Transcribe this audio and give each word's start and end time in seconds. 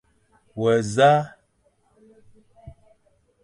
We 0.59 0.73
nẑa? 0.95 1.17